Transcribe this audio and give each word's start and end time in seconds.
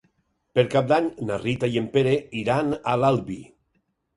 Per 0.59 0.63
Cap 0.75 0.87
d'Any 0.91 1.09
na 1.27 1.37
Rita 1.43 1.69
i 1.75 1.79
en 1.83 1.91
Pere 1.99 2.17
iran 2.41 2.73
a 2.95 2.97
l'Albi. 3.03 3.39